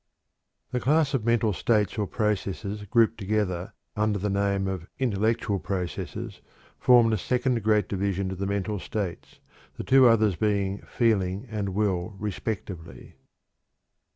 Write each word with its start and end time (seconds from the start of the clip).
The 0.71 0.79
class 0.79 1.13
of 1.13 1.23
mental 1.25 1.53
states 1.53 1.95
or 1.95 2.07
processes 2.07 2.85
grouped 2.85 3.19
together 3.19 3.73
under 3.95 4.17
the 4.17 4.31
name 4.31 4.67
of 4.67 4.87
"intellectual 4.97 5.59
processes," 5.59 6.41
forms 6.79 7.11
the 7.11 7.19
second 7.19 7.61
great 7.61 7.87
division 7.87 8.31
of 8.31 8.39
the 8.39 8.47
mental 8.47 8.79
states, 8.79 9.37
the 9.77 9.83
two 9.83 10.07
others 10.07 10.35
being 10.35 10.79
"feeling" 10.87 11.45
and 11.51 11.75
"will," 11.75 12.15
respectively. 12.17 13.13